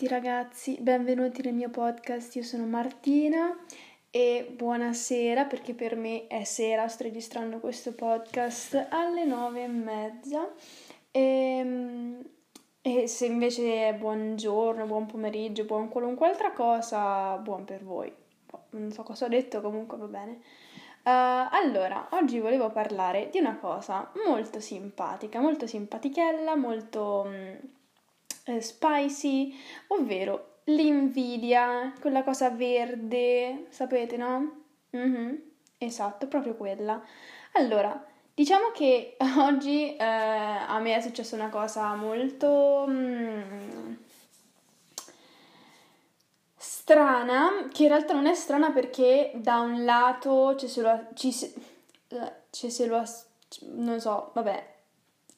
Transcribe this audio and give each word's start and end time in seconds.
tutti 0.00 0.14
ragazzi, 0.14 0.78
benvenuti 0.80 1.42
nel 1.42 1.52
mio 1.52 1.68
podcast, 1.68 2.34
io 2.36 2.42
sono 2.42 2.64
Martina 2.64 3.54
e 4.10 4.50
buonasera 4.50 5.44
perché 5.44 5.74
per 5.74 5.94
me 5.94 6.26
è 6.26 6.42
sera, 6.44 6.88
sto 6.88 7.02
registrando 7.02 7.60
questo 7.60 7.92
podcast 7.92 8.86
alle 8.88 9.26
nove 9.26 9.64
e 9.64 9.66
mezza 9.66 10.50
e, 11.10 12.16
e 12.80 13.06
se 13.06 13.26
invece 13.26 13.88
è 13.88 13.94
buongiorno, 13.94 14.86
buon 14.86 15.04
pomeriggio, 15.04 15.66
buon 15.66 15.90
qualunque 15.90 16.28
altra 16.28 16.52
cosa, 16.52 17.36
buon 17.36 17.66
per 17.66 17.84
voi. 17.84 18.10
Non 18.70 18.92
so 18.92 19.02
cosa 19.02 19.26
ho 19.26 19.28
detto, 19.28 19.60
comunque 19.60 19.98
va 19.98 20.06
bene. 20.06 20.40
Uh, 21.02 21.46
allora, 21.50 22.08
oggi 22.12 22.38
volevo 22.38 22.70
parlare 22.70 23.28
di 23.30 23.38
una 23.38 23.58
cosa 23.58 24.10
molto 24.26 24.60
simpatica, 24.60 25.40
molto 25.40 25.66
simpatichella, 25.66 26.56
molto 26.56 27.24
um, 27.26 27.58
eh, 28.50 28.60
spicy, 28.60 29.54
ovvero 29.88 30.58
l'invidia, 30.64 31.92
quella 32.00 32.22
cosa 32.22 32.50
verde, 32.50 33.66
sapete, 33.70 34.16
no? 34.16 34.62
Mm-hmm, 34.96 35.34
esatto, 35.78 36.26
proprio 36.26 36.54
quella. 36.54 37.02
Allora, 37.52 38.04
diciamo 38.34 38.70
che 38.72 39.16
oggi 39.38 39.96
eh, 39.96 40.04
a 40.04 40.78
me 40.80 40.96
è 40.96 41.00
successa 41.00 41.34
una 41.34 41.48
cosa 41.48 41.94
molto 41.94 42.86
mm, 42.88 43.92
strana, 46.56 47.68
che 47.72 47.84
in 47.84 47.88
realtà 47.88 48.12
non 48.14 48.26
è 48.26 48.34
strana 48.34 48.70
perché 48.70 49.32
da 49.34 49.60
un 49.60 49.84
lato 49.84 50.56
ci 50.56 50.68
se 50.68 50.82
lo, 50.82 51.06
ci 51.14 51.32
se, 51.32 51.52
eh, 52.08 52.32
ci 52.50 52.70
se 52.70 52.86
lo 52.86 53.04
non 53.72 54.00
so, 54.00 54.30
vabbè, 54.34 54.78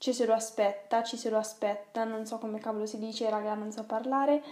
ci 0.02 0.12
se 0.12 0.26
lo 0.26 0.34
aspetta, 0.34 1.04
ci 1.04 1.16
se 1.16 1.30
lo 1.30 1.38
aspetta, 1.38 2.02
non 2.02 2.26
so 2.26 2.38
come 2.38 2.58
cavolo 2.58 2.86
si 2.86 2.98
dice, 2.98 3.30
raga, 3.30 3.54
non 3.54 3.70
so 3.70 3.84
parlare. 3.84 4.42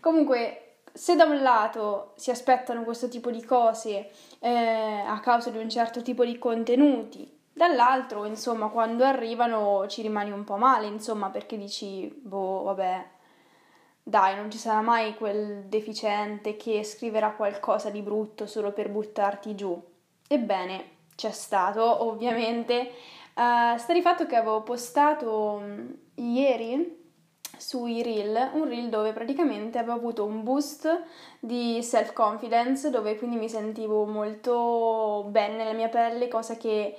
Comunque, 0.00 0.78
se 0.92 1.14
da 1.14 1.22
un 1.22 1.42
lato 1.42 2.10
si 2.16 2.32
aspettano 2.32 2.82
questo 2.82 3.08
tipo 3.08 3.30
di 3.30 3.44
cose 3.44 4.10
eh, 4.40 5.04
a 5.06 5.20
causa 5.20 5.50
di 5.50 5.58
un 5.58 5.70
certo 5.70 6.02
tipo 6.02 6.24
di 6.24 6.36
contenuti, 6.38 7.38
dall'altro, 7.52 8.24
insomma, 8.24 8.66
quando 8.66 9.04
arrivano 9.04 9.86
ci 9.86 10.02
rimani 10.02 10.32
un 10.32 10.42
po' 10.42 10.56
male, 10.56 10.88
insomma, 10.88 11.30
perché 11.30 11.56
dici, 11.56 12.12
boh, 12.12 12.64
vabbè, 12.64 13.06
dai, 14.02 14.34
non 14.34 14.50
ci 14.50 14.58
sarà 14.58 14.80
mai 14.80 15.14
quel 15.14 15.66
deficiente 15.66 16.56
che 16.56 16.82
scriverà 16.82 17.30
qualcosa 17.30 17.90
di 17.90 18.02
brutto 18.02 18.48
solo 18.48 18.72
per 18.72 18.90
buttarti 18.90 19.54
giù. 19.54 19.80
Ebbene, 20.26 20.84
c'è 21.14 21.30
stato, 21.30 22.02
ovviamente, 22.08 22.90
Uh, 23.36 23.76
sta 23.76 23.92
di 23.92 24.00
fatto 24.00 24.24
che 24.24 24.34
avevo 24.34 24.62
postato 24.62 25.60
um, 25.60 25.94
ieri 26.14 27.04
sui 27.58 28.02
reel, 28.02 28.52
un 28.54 28.66
reel 28.66 28.88
dove 28.88 29.12
praticamente 29.12 29.76
avevo 29.76 29.92
avuto 29.92 30.24
un 30.24 30.42
boost 30.42 31.02
di 31.38 31.82
self-confidence, 31.82 32.88
dove 32.88 33.18
quindi 33.18 33.36
mi 33.36 33.50
sentivo 33.50 34.06
molto 34.06 35.26
bene 35.28 35.56
nella 35.56 35.74
mia 35.74 35.90
pelle, 35.90 36.28
cosa 36.28 36.56
che 36.56 36.96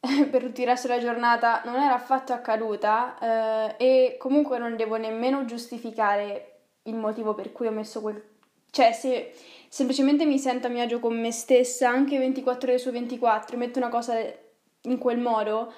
per 0.30 0.42
tutto 0.42 0.60
il 0.60 0.66
resto 0.66 0.86
della 0.86 1.00
giornata 1.00 1.62
non 1.64 1.76
era 1.76 1.94
affatto 1.94 2.34
accaduta 2.34 3.16
uh, 3.18 3.82
e 3.82 4.16
comunque 4.18 4.58
non 4.58 4.76
devo 4.76 4.96
nemmeno 4.96 5.46
giustificare 5.46 6.64
il 6.82 6.94
motivo 6.94 7.32
per 7.34 7.52
cui 7.52 7.68
ho 7.68 7.72
messo 7.72 8.02
quel... 8.02 8.22
cioè 8.70 8.92
se 8.92 9.32
semplicemente 9.70 10.26
mi 10.26 10.38
sento 10.38 10.66
a 10.66 10.70
mio 10.70 10.82
agio 10.82 11.00
con 11.00 11.18
me 11.18 11.32
stessa 11.32 11.88
anche 11.88 12.18
24 12.18 12.68
ore 12.68 12.78
su 12.78 12.90
24 12.90 13.56
metto 13.56 13.78
una 13.78 13.88
cosa 13.88 14.14
in 14.82 14.98
quel 14.98 15.18
modo, 15.18 15.72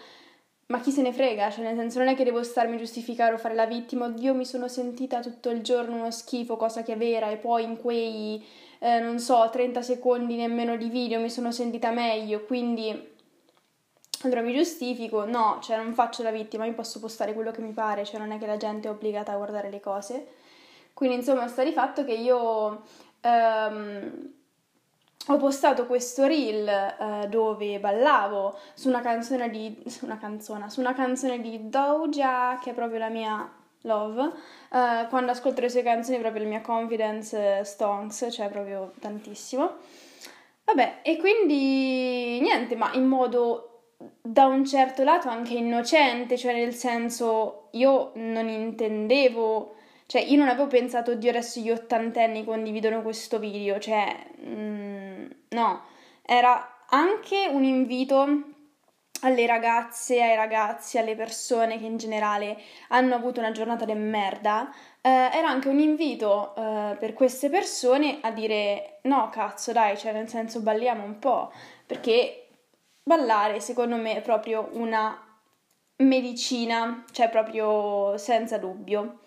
ma 0.67 0.81
chi 0.81 0.91
se 0.91 1.03
ne 1.03 1.13
frega, 1.13 1.51
cioè 1.51 1.65
nel 1.65 1.77
senso 1.77 1.99
non 1.99 2.09
è 2.09 2.15
che 2.15 2.25
devo 2.25 2.43
starmi 2.43 2.77
a 2.77 2.79
giustificare 2.79 3.35
o 3.35 3.39
fare 3.39 3.55
la 3.55 3.67
vittima, 3.67 4.07
oddio 4.07 4.35
mi 4.35 4.45
sono 4.45 4.69
sentita 4.69 5.21
tutto 5.21 5.51
il 5.51 5.63
giorno 5.63 5.97
uno 5.97 6.11
schifo, 6.11 6.57
cosa 6.57 6.83
che 6.83 6.93
è 6.93 6.97
vera, 6.97 7.31
e 7.31 7.37
poi 7.37 7.65
in 7.65 7.77
quei, 7.77 8.45
eh, 8.79 9.01
non 9.01 9.19
so, 9.19 9.49
30 9.51 9.83
secondi 9.83 10.37
nemmeno 10.37 10.77
di 10.77 10.89
video 10.89 11.21
mi 11.21 11.31
sono 11.31 11.51
sentita 11.51 11.91
meglio, 11.91 12.45
quindi 12.45 13.09
allora 14.23 14.43
mi 14.43 14.55
giustifico, 14.55 15.25
no, 15.25 15.59
cioè 15.63 15.77
non 15.77 15.95
faccio 15.95 16.23
la 16.23 16.31
vittima, 16.31 16.67
io 16.67 16.75
posso 16.75 17.01
postare 17.01 17.33
quello 17.33 17.51
che 17.51 17.63
mi 17.63 17.73
pare, 17.73 18.05
cioè 18.05 18.21
non 18.21 18.31
è 18.31 18.39
che 18.39 18.47
la 18.47 18.59
gente 18.59 18.87
è 18.87 18.91
obbligata 18.91 19.33
a 19.33 19.37
guardare 19.37 19.71
le 19.71 19.81
cose. 19.81 20.27
Quindi 20.93 21.17
insomma 21.17 21.49
sta 21.49 21.65
di 21.65 21.73
fatto 21.73 22.05
che 22.05 22.13
io... 22.13 22.83
Um, 23.23 24.39
ho 25.29 25.37
postato 25.37 25.87
questo 25.87 26.27
reel 26.27 26.67
eh, 26.67 27.29
dove 27.29 27.79
ballavo 27.79 28.59
su 28.75 28.89
una 28.89 29.01
canzone 29.01 29.51
di 29.51 29.83
su 29.87 30.05
una 30.07 30.19
canzone, 30.19 30.71
su 30.71 30.81
una 30.81 30.95
canzone 30.95 31.41
di 31.41 31.69
Doja 31.69 32.59
che 32.63 32.71
è 32.71 32.75
proprio 32.75 32.99
la 32.99 33.09
mia 33.09 33.49
love. 33.83 34.33
Eh, 34.73 35.07
quando 35.09 35.33
ascolto 35.33 35.61
le 35.61 35.69
sue 35.69 35.83
canzoni 35.83 36.19
proprio 36.19 36.43
la 36.43 36.49
mia 36.49 36.61
confidence 36.63 37.65
stonks, 37.65 38.29
cioè 38.31 38.49
proprio 38.49 38.93
tantissimo. 38.99 39.77
Vabbè, 40.65 41.01
e 41.03 41.17
quindi 41.19 42.41
niente, 42.41 42.77
ma 42.77 42.91
in 42.95 43.07
modo 43.07 43.67
da 44.23 44.47
un 44.47 44.65
certo 44.65 45.03
lato 45.05 45.29
anche 45.29 45.55
innocente, 45.55 46.39
cioè 46.39 46.55
nel 46.55 46.75
senso 46.75 47.69
io 47.73 48.13
non 48.15 48.49
intendevo 48.49 49.75
cioè, 50.11 50.23
io 50.23 50.39
non 50.39 50.49
avevo 50.49 50.67
pensato, 50.67 51.13
oddio, 51.13 51.31
adesso 51.31 51.61
gli 51.61 51.71
ottantenni 51.71 52.45
condividono 52.45 53.01
questo 53.01 53.39
video, 53.39 53.79
cioè, 53.79 54.13
mm, 54.45 54.90
no, 55.51 55.83
era 56.23 56.85
anche 56.89 57.49
un 57.51 57.65
invito 57.65 58.43
alle 59.23 59.47
ragazze, 59.47 60.23
ai 60.23 60.35
ragazzi, 60.35 60.99
alle 60.99 61.15
persone 61.15 61.79
che 61.79 61.85
in 61.85 61.97
generale 61.97 62.57
hanno 62.89 63.15
avuto 63.15 63.41
una 63.41 63.53
giornata 63.53 63.85
di 63.85 63.95
merda, 63.95 64.73
eh, 65.01 65.09
era 65.11 65.49
anche 65.49 65.69
un 65.69 65.79
invito 65.79 66.55
eh, 66.57 66.97
per 66.99 67.13
queste 67.13 67.51
persone 67.51 68.19
a 68.23 68.31
dire 68.31 69.01
no, 69.03 69.29
cazzo, 69.31 69.73
dai, 69.73 69.97
cioè 69.99 70.13
nel 70.13 70.29
senso 70.29 70.61
balliamo 70.61 71.05
un 71.05 71.19
po', 71.19 71.53
perché 71.87 72.49
ballare 73.03 73.61
secondo 73.61 73.97
me 73.97 74.17
è 74.17 74.23
proprio 74.23 74.69
una 74.73 75.19
medicina, 75.97 77.05
cioè 77.13 77.29
proprio 77.29 78.17
senza 78.17 78.57
dubbio. 78.59 79.19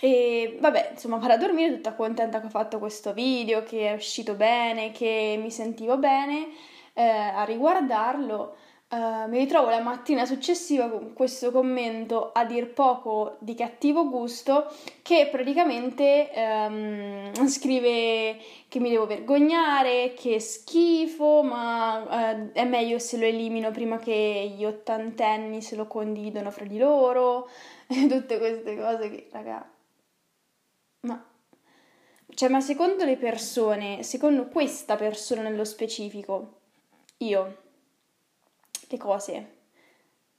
E 0.00 0.58
vabbè, 0.60 0.90
insomma, 0.92 1.16
vado 1.16 1.32
a 1.32 1.38
dormire 1.38 1.74
tutta 1.74 1.94
contenta 1.94 2.40
che 2.40 2.46
ho 2.46 2.50
fatto 2.50 2.78
questo 2.78 3.12
video, 3.12 3.62
che 3.62 3.90
è 3.90 3.94
uscito 3.94 4.34
bene, 4.34 4.92
che 4.92 5.38
mi 5.40 5.50
sentivo 5.50 5.96
bene 5.96 6.48
eh, 6.94 7.02
a 7.02 7.44
riguardarlo. 7.44 8.56
Uh, 8.88 9.28
mi 9.28 9.38
ritrovo 9.38 9.68
la 9.68 9.80
mattina 9.80 10.24
successiva 10.24 10.88
con 10.88 11.12
questo 11.12 11.50
commento 11.50 12.30
a 12.32 12.44
dir 12.44 12.72
poco 12.72 13.34
di 13.40 13.56
cattivo 13.56 14.08
gusto 14.08 14.72
che 15.02 15.28
praticamente 15.28 16.30
um, 16.36 17.48
scrive 17.48 18.36
che 18.68 18.78
mi 18.78 18.90
devo 18.90 19.06
vergognare, 19.06 20.14
che 20.14 20.38
schifo, 20.38 21.42
ma 21.42 22.34
uh, 22.34 22.52
è 22.52 22.64
meglio 22.64 23.00
se 23.00 23.18
lo 23.18 23.24
elimino 23.24 23.72
prima 23.72 23.98
che 23.98 24.54
gli 24.56 24.64
ottantenni 24.64 25.62
se 25.62 25.74
lo 25.74 25.88
condividono 25.88 26.52
fra 26.52 26.64
di 26.64 26.78
loro 26.78 27.48
tutte 27.88 28.38
queste 28.38 28.76
cose 28.76 29.10
che, 29.10 29.26
raga, 29.32 29.54
ma, 29.54 29.75
cioè, 32.36 32.50
ma 32.50 32.60
secondo 32.60 33.04
le 33.04 33.16
persone, 33.16 34.02
secondo 34.02 34.48
questa 34.48 34.94
persona 34.96 35.40
nello 35.40 35.64
specifico, 35.64 36.60
io 37.18 37.62
le 38.88 38.98
cose 38.98 39.54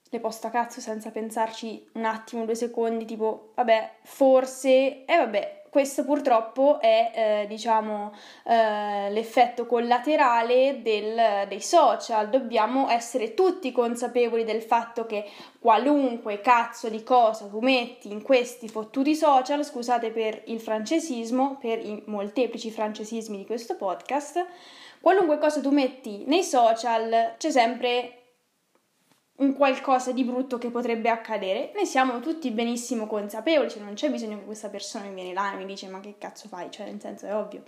le 0.09 0.19
posto 0.19 0.45
a 0.47 0.51
cazzo 0.51 0.79
senza 0.79 1.09
pensarci 1.09 1.89
un 1.93 2.05
attimo, 2.05 2.45
due 2.45 2.53
secondi, 2.53 3.03
tipo, 3.05 3.51
vabbè, 3.55 3.95
forse, 4.03 4.69
e 4.69 5.05
eh, 5.07 5.17
vabbè, 5.17 5.56
questo 5.69 6.03
purtroppo 6.03 6.79
è, 6.79 7.11
eh, 7.13 7.45
diciamo, 7.47 8.13
eh, 8.45 9.09
l'effetto 9.11 9.65
collaterale 9.65 10.81
del, 10.81 11.47
dei 11.47 11.61
social. 11.61 12.29
Dobbiamo 12.29 12.89
essere 12.89 13.33
tutti 13.33 13.71
consapevoli 13.71 14.43
del 14.43 14.61
fatto 14.61 15.05
che 15.05 15.25
qualunque 15.59 16.41
cazzo 16.41 16.89
di 16.89 17.03
cosa 17.03 17.47
tu 17.47 17.59
metti 17.59 18.11
in 18.11 18.21
questi 18.21 18.69
fottuti 18.69 19.15
social, 19.15 19.63
scusate 19.63 20.11
per 20.11 20.41
il 20.45 20.59
francesismo, 20.59 21.57
per 21.59 21.79
i 21.79 22.01
molteplici 22.05 22.71
francesismi 22.71 23.37
di 23.37 23.45
questo 23.45 23.75
podcast, 23.75 24.45
qualunque 25.01 25.37
cosa 25.37 25.61
tu 25.61 25.71
metti 25.71 26.23
nei 26.25 26.43
social 26.43 27.35
c'è 27.37 27.51
sempre 27.51 28.26
un 29.37 29.53
qualcosa 29.53 30.11
di 30.11 30.23
brutto 30.23 30.57
che 30.57 30.69
potrebbe 30.69 31.09
accadere, 31.09 31.71
ne 31.75 31.85
siamo 31.85 32.19
tutti 32.19 32.49
benissimo 32.51 33.05
consapevoli, 33.05 33.69
cioè 33.69 33.83
non 33.83 33.93
c'è 33.93 34.09
bisogno 34.09 34.39
che 34.39 34.45
questa 34.45 34.69
persona 34.69 35.05
mi 35.05 35.13
viene 35.13 35.33
là 35.33 35.53
e 35.53 35.57
mi 35.57 35.65
dice 35.65 35.87
ma 35.87 35.99
che 35.99 36.15
cazzo 36.17 36.47
fai, 36.47 36.71
cioè 36.71 36.87
nel 36.87 36.99
senso 36.99 37.25
è 37.25 37.35
ovvio 37.35 37.63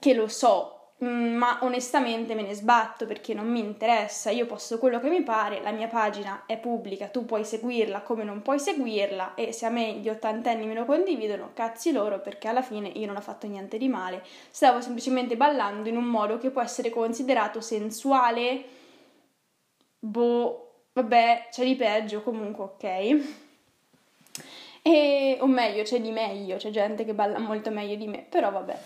che 0.00 0.14
lo 0.14 0.28
so, 0.28 0.92
mm, 1.04 1.34
ma 1.34 1.58
onestamente 1.60 2.34
me 2.34 2.42
ne 2.42 2.54
sbatto 2.54 3.04
perché 3.04 3.34
non 3.34 3.48
mi 3.48 3.60
interessa, 3.60 4.30
io 4.30 4.46
posso 4.46 4.78
quello 4.78 4.98
che 4.98 5.10
mi 5.10 5.22
pare, 5.22 5.60
la 5.60 5.72
mia 5.72 5.88
pagina 5.88 6.44
è 6.46 6.56
pubblica, 6.58 7.08
tu 7.08 7.26
puoi 7.26 7.44
seguirla 7.44 8.00
come 8.00 8.24
non 8.24 8.40
puoi 8.40 8.58
seguirla 8.58 9.34
e 9.34 9.52
se 9.52 9.66
a 9.66 9.70
me 9.70 9.92
gli 9.94 10.08
ottantenni 10.08 10.66
me 10.66 10.74
lo 10.74 10.86
condividono, 10.86 11.50
cazzi 11.52 11.92
loro 11.92 12.20
perché 12.20 12.48
alla 12.48 12.62
fine 12.62 12.88
io 12.88 13.06
non 13.06 13.16
ho 13.16 13.20
fatto 13.20 13.46
niente 13.46 13.76
di 13.76 13.88
male, 13.88 14.24
stavo 14.50 14.80
semplicemente 14.80 15.36
ballando 15.36 15.88
in 15.88 15.96
un 15.96 16.04
modo 16.04 16.38
che 16.38 16.50
può 16.50 16.62
essere 16.62 16.90
considerato 16.90 17.60
sensuale 17.60 18.78
boh, 20.00 20.86
vabbè, 20.94 21.48
c'è 21.50 21.64
di 21.64 21.76
peggio, 21.76 22.22
comunque 22.22 22.64
ok. 22.64 23.38
E, 24.82 25.36
o 25.40 25.46
meglio, 25.46 25.82
c'è 25.82 26.00
di 26.00 26.10
meglio, 26.10 26.56
c'è 26.56 26.70
gente 26.70 27.04
che 27.04 27.14
balla 27.14 27.38
molto 27.38 27.70
meglio 27.70 27.94
di 27.96 28.06
me, 28.06 28.26
però 28.28 28.50
vabbè. 28.50 28.78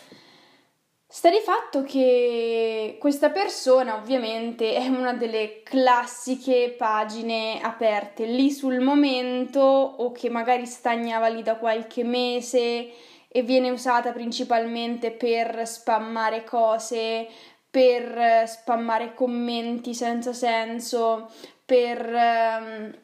Sta 1.07 1.31
di 1.31 1.39
fatto 1.39 1.85
che 1.85 2.97
questa 2.99 3.31
persona 3.31 3.95
ovviamente 3.95 4.75
è 4.75 4.89
una 4.89 5.13
delle 5.13 5.63
classiche 5.63 6.75
pagine 6.77 7.61
aperte 7.63 8.25
lì 8.25 8.51
sul 8.51 8.81
momento 8.81 9.61
o 9.61 10.11
che 10.11 10.29
magari 10.29 10.67
stagnava 10.67 11.29
lì 11.29 11.45
da 11.45 11.55
qualche 11.55 12.03
mese 12.03 12.91
e 13.29 13.43
viene 13.43 13.71
usata 13.71 14.11
principalmente 14.11 15.13
per 15.13 15.69
spammare 15.69 16.43
cose, 16.43 17.29
per 17.75 18.47
spammare 18.47 19.15
commenti 19.15 19.95
senza 19.95 20.33
senso, 20.33 21.29
per... 21.65 22.09
Um, 22.09 22.99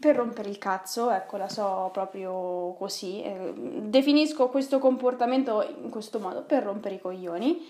per 0.00 0.16
rompere 0.16 0.48
il 0.48 0.58
cazzo, 0.58 1.10
ecco, 1.10 1.36
la 1.36 1.48
so 1.48 1.90
proprio 1.92 2.74
così. 2.76 3.22
Eh, 3.22 3.52
definisco 3.54 4.48
questo 4.48 4.80
comportamento 4.80 5.62
in 5.62 5.90
questo 5.90 6.18
modo, 6.18 6.42
per 6.42 6.64
rompere 6.64 6.96
i 6.96 7.00
coglioni. 7.00 7.64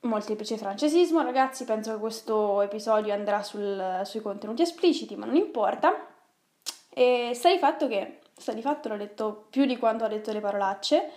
Molteplice 0.00 0.56
francesismo, 0.56 1.20
ragazzi, 1.20 1.64
penso 1.64 1.92
che 1.92 1.98
questo 1.98 2.62
episodio 2.62 3.12
andrà 3.12 3.42
sul, 3.42 4.00
sui 4.04 4.22
contenuti 4.22 4.62
espliciti, 4.62 5.14
ma 5.14 5.26
non 5.26 5.36
importa. 5.36 6.06
E 6.88 7.32
sta 7.34 7.50
di 7.50 7.58
fatto 7.58 7.86
che, 7.86 8.20
sta 8.34 8.52
di 8.52 8.62
fatto 8.62 8.88
l'ho 8.88 8.96
detto 8.96 9.46
più 9.50 9.66
di 9.66 9.76
quanto 9.76 10.04
ho 10.04 10.08
detto 10.08 10.32
le 10.32 10.40
parolacce. 10.40 11.10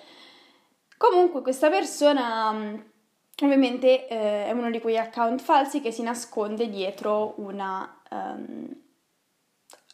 Comunque 0.97 1.41
questa 1.41 1.69
persona 1.69 2.95
ovviamente 3.44 4.07
eh, 4.07 4.45
è 4.45 4.51
uno 4.51 4.69
di 4.72 4.81
quegli 4.81 4.98
account 4.98 5.42
falsi 5.42 5.81
che 5.81 5.92
si 5.92 6.04
nasconde 6.04 6.69
dietro 6.69 7.34
una... 7.38 8.01
Um, 8.10 8.86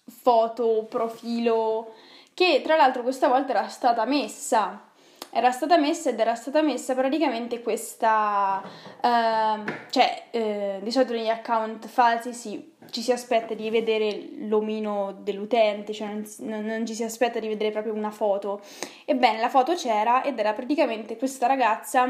foto, 0.05 0.85
profilo, 0.89 1.93
che 2.33 2.61
tra 2.63 2.75
l'altro 2.75 3.03
questa 3.03 3.27
volta 3.27 3.51
era 3.51 3.67
stata 3.67 4.05
messa. 4.05 4.89
Era 5.35 5.51
stata 5.51 5.77
messa 5.77 6.11
ed 6.11 6.19
era 6.19 6.35
stata 6.35 6.61
messa 6.61 6.93
praticamente 6.93 7.63
questa, 7.63 8.61
uh, 8.63 9.63
cioè 9.89 10.25
uh, 10.29 10.83
di 10.83 10.91
solito 10.91 11.13
negli 11.13 11.27
account 11.27 11.87
falsi 11.87 12.33
sì, 12.33 12.73
ci 12.91 13.01
si 13.01 13.11
aspetta 13.11 13.55
di 13.55 13.71
vedere 13.71 14.29
l'omino 14.41 15.17
dell'utente, 15.21 15.91
cioè 15.91 16.09
non, 16.09 16.65
non, 16.65 16.85
ci 16.85 16.93
si 16.93 17.03
aspetta 17.03 17.39
di 17.39 17.47
vedere 17.47 17.71
proprio 17.71 17.95
una 17.95 18.11
foto. 18.11 18.61
Ebbene, 19.05 19.39
la 19.39 19.49
foto 19.49 19.73
c'era 19.73 20.23
ed 20.23 20.37
era 20.37 20.53
praticamente 20.53 21.17
questa 21.17 21.47
ragazza 21.47 22.05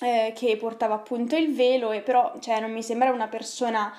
eh, 0.00 0.32
che 0.34 0.56
portava 0.56 0.94
appunto 0.94 1.36
il 1.36 1.54
velo 1.54 1.92
e 1.92 2.00
però 2.00 2.34
cioè, 2.40 2.60
non 2.60 2.72
mi 2.72 2.82
sembrava 2.82 3.14
una 3.14 3.28
persona 3.28 3.92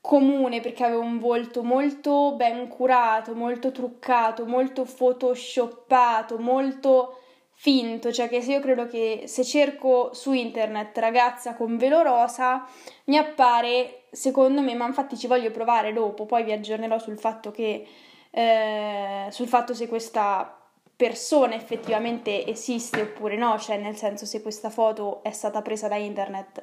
comune 0.00 0.60
perché 0.60 0.84
aveva 0.84 1.02
un 1.02 1.18
volto 1.18 1.62
molto 1.62 2.34
ben 2.34 2.68
curato, 2.68 3.34
molto 3.34 3.70
truccato, 3.70 4.46
molto 4.46 4.84
photoshoppato, 4.84 6.38
molto 6.38 7.18
finto, 7.52 8.10
cioè 8.10 8.28
che 8.28 8.40
se 8.40 8.52
io 8.52 8.60
credo 8.60 8.86
che 8.86 9.24
se 9.26 9.44
cerco 9.44 10.14
su 10.14 10.32
internet 10.32 10.96
ragazza 10.96 11.54
con 11.54 11.76
velo 11.76 12.00
rosa 12.02 12.66
mi 13.04 13.18
appare 13.18 14.04
secondo 14.10 14.62
me, 14.62 14.74
ma 14.74 14.86
infatti 14.86 15.16
ci 15.18 15.26
voglio 15.26 15.50
provare 15.50 15.92
dopo, 15.92 16.24
poi 16.24 16.42
vi 16.42 16.52
aggiornerò 16.52 16.98
sul 16.98 17.18
fatto 17.18 17.50
che 17.50 17.86
eh, 18.30 19.26
sul 19.30 19.48
fatto 19.48 19.74
se 19.74 19.88
questa 19.88 20.59
persona 21.00 21.54
effettivamente 21.54 22.46
esiste 22.46 23.00
oppure 23.00 23.34
no, 23.34 23.58
cioè 23.58 23.78
nel 23.78 23.96
senso 23.96 24.26
se 24.26 24.42
questa 24.42 24.68
foto 24.68 25.22
è 25.22 25.30
stata 25.30 25.62
presa 25.62 25.88
da 25.88 25.96
internet 25.96 26.62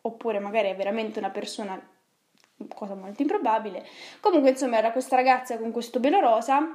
oppure 0.00 0.38
magari 0.38 0.70
è 0.70 0.74
veramente 0.74 1.18
una 1.18 1.28
persona 1.28 1.78
cosa 2.74 2.94
molto 2.94 3.20
improbabile. 3.20 3.86
Comunque, 4.20 4.50
insomma, 4.52 4.78
era 4.78 4.90
questa 4.90 5.16
ragazza 5.16 5.58
con 5.58 5.70
questo 5.70 6.00
velo 6.00 6.18
rosa 6.18 6.66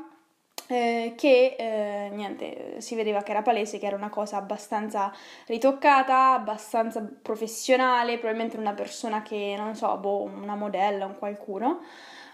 eh, 0.67 1.15
che 1.17 1.55
eh, 1.57 2.09
niente, 2.13 2.79
si 2.79 2.93
vedeva 2.93 3.23
che 3.23 3.31
era 3.31 3.41
palese, 3.41 3.79
che 3.79 3.87
era 3.87 3.95
una 3.95 4.09
cosa 4.09 4.37
abbastanza 4.37 5.11
ritoccata, 5.47 6.33
abbastanza 6.33 7.03
professionale, 7.23 8.19
probabilmente 8.19 8.55
una 8.55 8.73
persona 8.73 9.23
che 9.23 9.55
non 9.57 9.73
so, 9.73 9.97
boh, 9.97 10.21
una 10.21 10.55
modella, 10.55 11.07
un 11.07 11.17
qualcuno. 11.17 11.79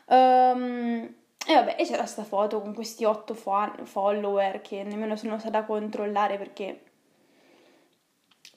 Um, 0.08 1.16
e 1.50 1.54
vabbè, 1.56 1.78
e 1.80 1.84
c'era 1.84 2.04
questa 2.04 2.24
foto 2.24 2.62
con 2.62 2.76
questi 2.76 3.06
otto 3.06 3.34
fo- 3.34 3.74
follower 3.82 4.62
che 4.62 4.84
nemmeno 4.84 5.16
sono 5.16 5.40
stata 5.40 5.58
a 5.58 5.66
controllare 5.66 6.38
perché 6.38 6.84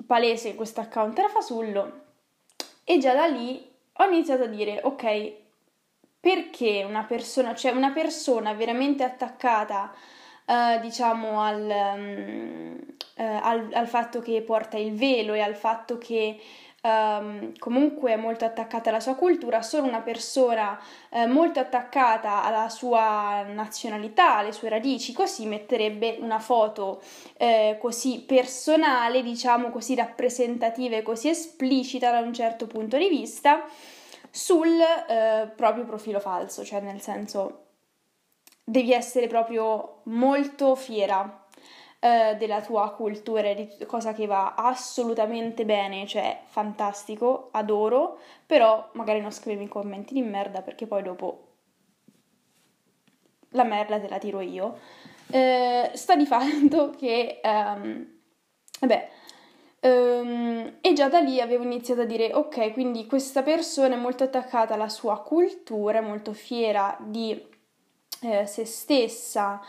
palese 0.04 0.54
questo 0.54 0.82
account 0.82 1.18
era 1.18 1.30
fasullo. 1.30 2.00
E 2.84 2.98
già 2.98 3.14
da 3.14 3.24
lì 3.24 3.66
ho 3.94 4.04
iniziato 4.04 4.42
a 4.42 4.46
dire, 4.46 4.80
ok, 4.82 5.32
perché 6.20 6.84
una 6.86 7.04
persona, 7.04 7.54
cioè 7.54 7.70
una 7.72 7.92
persona 7.92 8.52
veramente 8.52 9.04
attaccata, 9.04 9.90
uh, 10.44 10.78
diciamo, 10.82 11.40
al, 11.40 11.94
um, 11.96 12.76
uh, 13.16 13.22
al, 13.40 13.70
al, 13.72 13.88
fatto 13.88 14.20
che 14.20 14.42
porta 14.42 14.76
il 14.76 14.92
velo 14.94 15.32
e 15.32 15.40
al 15.40 15.56
fatto 15.56 15.96
che 15.96 16.38
um, 16.82 17.52
comunque 17.58 18.16
molto 18.16 18.44
attaccata 18.44 18.90
alla 18.90 19.00
sua 19.00 19.14
cultura, 19.14 19.62
solo 19.62 19.86
una 19.86 20.00
persona 20.00 20.78
uh, 21.10 21.26
molto 21.26 21.60
attaccata 21.60 22.44
alla 22.44 22.68
sua 22.68 23.42
nazionalità, 23.42 24.36
alle 24.36 24.52
sue 24.52 24.68
radici, 24.68 25.12
così 25.12 25.46
metterebbe 25.46 26.18
una 26.20 26.38
foto 26.38 27.02
così 27.78 28.20
personale, 28.20 29.22
diciamo 29.22 29.70
così 29.70 29.96
rappresentativa 29.96 30.96
e 30.96 31.02
così 31.02 31.28
esplicita 31.28 32.12
da 32.12 32.20
un 32.20 32.32
certo 32.32 32.66
punto 32.68 32.96
di 32.96 33.08
vista 33.08 33.64
sul 34.30 34.80
eh, 34.80 35.52
proprio 35.54 35.84
profilo 35.84 36.18
falso, 36.18 36.64
cioè 36.64 36.80
nel 36.80 37.00
senso 37.02 37.66
devi 38.64 38.92
essere 38.92 39.26
proprio 39.26 40.00
molto 40.04 40.74
fiera 40.74 41.41
eh, 42.04 42.34
della 42.36 42.60
tua 42.60 42.90
cultura, 42.90 43.54
cosa 43.86 44.12
che 44.12 44.26
va 44.26 44.54
assolutamente 44.56 45.64
bene, 45.64 46.04
cioè 46.04 46.40
fantastico, 46.46 47.50
adoro, 47.52 48.18
però 48.44 48.90
magari 48.94 49.20
non 49.20 49.30
scrivimi 49.30 49.68
commenti 49.68 50.12
di 50.12 50.20
merda 50.20 50.62
perché 50.62 50.88
poi 50.88 51.04
dopo 51.04 51.46
la 53.50 53.62
merda 53.62 54.00
te 54.00 54.08
la 54.08 54.18
tiro 54.18 54.40
io. 54.40 54.78
Eh, 55.30 55.92
sta 55.94 56.16
di 56.16 56.26
fatto 56.26 56.90
che, 56.98 57.40
um, 57.44 58.06
vabbè, 58.80 59.10
Um, 59.84 60.74
e 60.80 60.92
già 60.92 61.08
da 61.08 61.18
lì 61.18 61.40
avevo 61.40 61.64
iniziato 61.64 62.02
a 62.02 62.04
dire, 62.04 62.32
ok, 62.32 62.72
quindi 62.72 63.04
questa 63.04 63.42
persona 63.42 63.96
è 63.96 63.98
molto 63.98 64.22
attaccata 64.22 64.74
alla 64.74 64.88
sua 64.88 65.20
cultura, 65.22 65.98
è 65.98 66.00
molto 66.00 66.32
fiera 66.32 66.96
di 67.00 67.32
eh, 68.20 68.46
se 68.46 68.64
stessa 68.64 69.60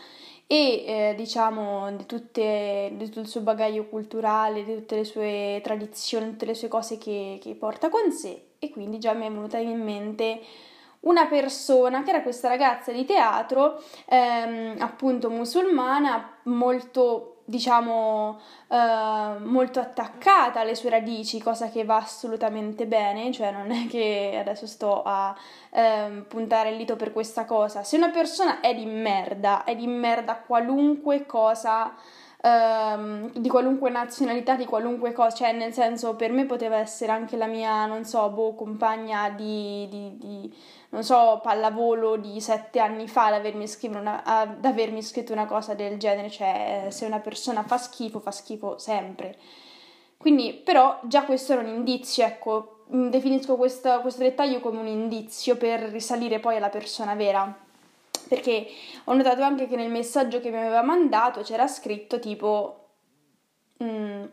e 0.46 0.84
eh, 0.86 1.14
diciamo 1.16 1.90
di, 1.92 2.06
tutte, 2.06 2.92
di, 2.94 3.04
tutto 3.06 3.20
il 3.20 3.28
suo 3.28 3.40
bagaglio 3.40 3.86
culturale, 3.86 4.64
di 4.64 4.74
tutte 4.74 4.96
le 4.96 5.04
sue 5.04 5.60
tradizioni, 5.62 6.30
tutte 6.30 6.46
le 6.46 6.54
sue 6.54 6.68
cose 6.68 6.98
che, 6.98 7.38
che 7.40 7.54
porta 7.54 7.88
con 7.88 8.10
sé. 8.12 8.48
E 8.58 8.70
quindi 8.70 8.98
già 8.98 9.12
mi 9.12 9.26
è 9.26 9.30
venuta 9.30 9.58
in 9.58 9.82
mente 9.82 10.40
una 11.00 11.26
persona 11.26 12.02
che 12.02 12.10
era 12.10 12.22
questa 12.22 12.48
ragazza 12.48 12.92
di 12.92 13.04
teatro, 13.04 13.82
ehm, 14.06 14.76
appunto 14.78 15.30
musulmana, 15.30 16.38
molto 16.44 17.33
diciamo, 17.44 18.40
eh, 18.68 19.38
molto 19.38 19.80
attaccata 19.80 20.60
alle 20.60 20.74
sue 20.74 20.90
radici, 20.90 21.42
cosa 21.42 21.68
che 21.68 21.84
va 21.84 21.96
assolutamente 21.96 22.86
bene, 22.86 23.32
cioè 23.32 23.50
non 23.50 23.70
è 23.70 23.86
che 23.86 24.36
adesso 24.38 24.66
sto 24.66 25.02
a 25.04 25.34
eh, 25.70 26.24
puntare 26.26 26.70
il 26.70 26.76
dito 26.76 26.96
per 26.96 27.12
questa 27.12 27.44
cosa. 27.44 27.82
Se 27.84 27.96
una 27.96 28.10
persona 28.10 28.60
è 28.60 28.74
di 28.74 28.86
merda, 28.86 29.64
è 29.64 29.76
di 29.76 29.86
merda 29.86 30.36
qualunque 30.36 31.26
cosa 31.26 31.94
ehm, 32.44 33.32
di 33.32 33.48
qualunque 33.48 33.90
nazionalità, 33.90 34.54
di 34.54 34.66
qualunque 34.66 35.12
cosa, 35.12 35.34
cioè 35.34 35.52
nel 35.52 35.72
senso 35.72 36.14
per 36.14 36.30
me 36.30 36.44
poteva 36.44 36.76
essere 36.76 37.10
anche 37.10 37.36
la 37.36 37.46
mia, 37.46 37.86
non 37.86 38.04
so, 38.04 38.28
boh, 38.30 38.54
compagna 38.54 39.30
di, 39.30 39.88
di, 39.88 40.16
di 40.18 40.54
non 40.90 41.02
so, 41.02 41.40
pallavolo 41.42 42.16
di 42.16 42.40
sette 42.40 42.80
anni 42.80 43.08
fa 43.08 43.26
ad 43.26 43.34
avermi, 43.34 43.66
una, 43.94 44.22
ad 44.24 44.64
avermi 44.64 45.02
scritto 45.02 45.32
una 45.32 45.46
cosa 45.46 45.74
del 45.74 45.98
genere, 45.98 46.30
cioè 46.30 46.88
se 46.90 47.06
una 47.06 47.20
persona 47.20 47.62
fa 47.62 47.78
schifo, 47.78 48.20
fa 48.20 48.30
schifo 48.30 48.78
sempre. 48.78 49.36
Quindi, 50.16 50.54
però, 50.54 51.00
già 51.04 51.24
questo 51.24 51.52
era 51.52 51.62
un 51.62 51.68
indizio, 51.68 52.24
ecco, 52.24 52.84
definisco 52.86 53.56
questo, 53.56 54.00
questo 54.00 54.22
dettaglio 54.22 54.60
come 54.60 54.78
un 54.78 54.86
indizio 54.86 55.56
per 55.56 55.80
risalire 55.80 56.38
poi 56.40 56.56
alla 56.56 56.68
persona 56.68 57.14
vera 57.14 57.63
perché 58.34 58.66
ho 59.04 59.14
notato 59.14 59.42
anche 59.42 59.68
che 59.68 59.76
nel 59.76 59.90
messaggio 59.90 60.40
che 60.40 60.50
mi 60.50 60.56
aveva 60.56 60.82
mandato 60.82 61.42
c'era 61.42 61.68
scritto 61.68 62.18
tipo 62.18 62.88
mm, 63.82 64.24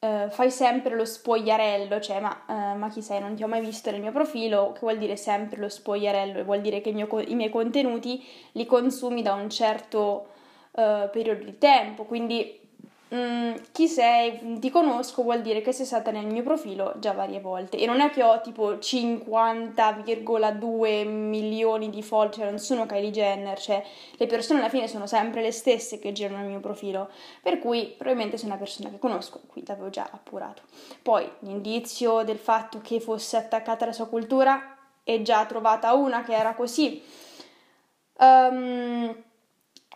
eh, 0.00 0.28
fai 0.30 0.50
sempre 0.50 0.94
lo 0.94 1.04
spogliarello, 1.04 1.98
cioè 2.00 2.20
ma, 2.20 2.44
eh, 2.48 2.76
ma, 2.76 2.88
chi 2.88 3.02
sei, 3.02 3.20
non 3.20 3.34
ti 3.34 3.42
ho 3.42 3.48
mai 3.48 3.60
visto 3.60 3.90
nel 3.90 4.00
mio 4.00 4.12
profilo, 4.12 4.72
che 4.72 4.80
vuol 4.80 4.98
dire 4.98 5.16
sempre 5.16 5.58
lo 5.60 5.68
spogliarello, 5.68 6.44
vuol 6.44 6.60
dire 6.60 6.80
che 6.80 6.92
mio, 6.92 7.08
i 7.26 7.34
miei 7.34 7.50
contenuti 7.50 8.24
li 8.52 8.64
consumi 8.64 9.22
da 9.22 9.32
un 9.34 9.50
certo 9.50 10.28
eh, 10.72 11.08
periodo 11.10 11.44
di 11.44 11.58
tempo, 11.58 12.04
quindi 12.04 12.60
mm, 13.14 13.54
chi 13.72 13.88
sei, 13.88 14.58
ti 14.58 14.70
conosco, 14.70 15.22
vuol 15.22 15.42
dire 15.42 15.60
che 15.60 15.72
sei 15.72 15.86
stata 15.86 16.10
nel 16.10 16.26
mio 16.26 16.42
profilo 16.42 16.94
già 16.98 17.12
varie 17.12 17.40
volte. 17.40 17.78
E 17.78 17.86
non 17.86 18.00
è 18.00 18.10
che 18.10 18.22
ho 18.22 18.40
tipo 18.40 18.74
50,2 18.74 21.08
milioni 21.08 21.90
di 21.90 22.02
follower, 22.02 22.34
cioè 22.34 22.44
non 22.46 22.58
sono 22.58 22.86
Kylie 22.86 23.10
Jenner, 23.10 23.58
cioè 23.58 23.82
le 24.16 24.26
persone 24.26 24.60
alla 24.60 24.68
fine 24.68 24.88
sono 24.88 25.06
sempre 25.06 25.42
le 25.42 25.52
stesse 25.52 25.98
che 25.98 26.12
girano 26.12 26.40
nel 26.40 26.50
mio 26.50 26.60
profilo. 26.60 27.10
Per 27.42 27.58
cui 27.58 27.94
probabilmente 27.96 28.36
sei 28.36 28.48
una 28.48 28.58
persona 28.58 28.90
che 28.90 28.98
conosco, 28.98 29.40
qui 29.46 29.62
l'avevo 29.66 29.90
già 29.90 30.08
appurato. 30.10 30.62
Poi 31.02 31.28
l'indizio 31.40 32.22
del 32.22 32.38
fatto 32.38 32.80
che 32.82 33.00
fosse 33.00 33.36
attaccata 33.36 33.84
alla 33.84 33.92
sua 33.92 34.06
cultura 34.06 34.76
è 35.02 35.22
già 35.22 35.44
trovata 35.46 35.94
una 35.94 36.22
che 36.22 36.34
era 36.34 36.54
così. 36.54 37.02
Um, 38.20 39.14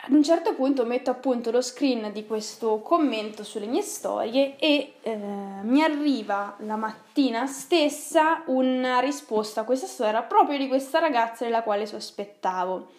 ad 0.05 0.13
un 0.13 0.23
certo 0.25 0.55
punto 0.55 0.85
metto 0.85 1.11
appunto 1.11 1.53
lo 1.53 1.61
screen 1.61 2.13
di 2.13 2.27
questo 2.27 2.81
commento 2.81 3.45
sulle 3.45 3.67
mie 3.67 3.83
storie 3.83 4.57
e 4.59 4.95
eh, 5.01 5.17
mi 5.17 5.81
arriva 5.81 6.57
la 6.61 6.75
mattina 6.75 7.47
stessa 7.47 8.43
una 8.47 8.99
risposta 8.99 9.61
a 9.61 9.65
questa 9.65 9.87
storia 9.87 10.23
proprio 10.23 10.59
di 10.59 10.67
questa 10.67 10.99
ragazza 10.99 11.45
della 11.45 11.63
quale 11.63 11.87
sospettavo. 11.87 12.91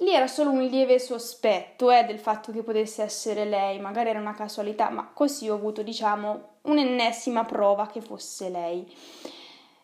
Lì 0.00 0.12
era 0.12 0.26
solo 0.26 0.50
un 0.50 0.62
lieve 0.62 0.98
sospetto 0.98 1.90
eh, 1.90 2.04
del 2.04 2.18
fatto 2.18 2.52
che 2.52 2.62
potesse 2.62 3.02
essere 3.02 3.46
lei, 3.46 3.78
magari 3.78 4.10
era 4.10 4.20
una 4.20 4.34
casualità, 4.34 4.90
ma 4.90 5.10
così 5.10 5.48
ho 5.48 5.54
avuto, 5.54 5.82
diciamo, 5.82 6.56
un'ennesima 6.62 7.44
prova 7.44 7.86
che 7.86 8.02
fosse 8.02 8.50
lei 8.50 8.86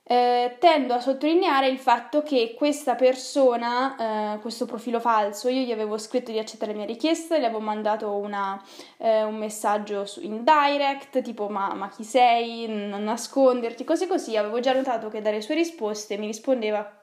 eh, 0.04 0.56
tendo 0.58 0.94
a 0.94 1.00
sottolineare 1.00 1.68
il 1.68 1.78
fatto 1.78 2.22
che 2.22 2.54
questa 2.56 2.96
persona, 2.96 4.34
eh, 4.34 4.40
questo 4.40 4.66
profilo 4.66 4.98
falso, 4.98 5.48
io 5.48 5.64
gli 5.64 5.70
avevo 5.70 5.96
scritto 5.96 6.32
di 6.32 6.38
accettare 6.38 6.72
la 6.72 6.78
mia 6.78 6.86
richiesta, 6.86 7.38
gli 7.38 7.44
avevo 7.44 7.60
mandato 7.60 8.10
una, 8.16 8.60
eh, 8.98 9.22
un 9.22 9.36
messaggio 9.36 10.04
in 10.20 10.42
direct, 10.42 11.22
tipo 11.22 11.48
ma, 11.48 11.72
ma, 11.74 11.88
chi 11.88 12.02
sei, 12.02 12.66
non 12.66 13.04
nasconderti, 13.04 13.84
così 13.84 14.08
così, 14.08 14.36
avevo 14.36 14.58
già 14.58 14.72
notato 14.72 15.08
che 15.08 15.22
dalle 15.22 15.40
sue 15.40 15.54
risposte 15.54 16.18
mi 16.18 16.26
rispondeva, 16.26 17.00